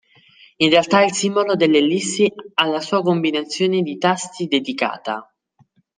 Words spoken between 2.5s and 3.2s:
ha la sua